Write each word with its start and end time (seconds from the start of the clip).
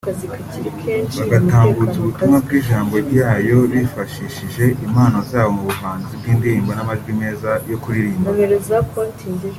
bagatambutsa 1.23 1.59
n’ubutumwa 1.99 2.37
bw’ijambo 2.45 2.93
ryayo 3.09 3.57
bifashishije 3.71 4.63
impano 4.85 5.17
zabo 5.29 5.49
mu 5.57 5.63
buhanzi 5.69 6.11
bw’indirimbo 6.19 6.71
n’amajwi 6.73 7.11
meza 7.21 7.51
yo 7.71 7.77
kuziririmba 7.83 8.29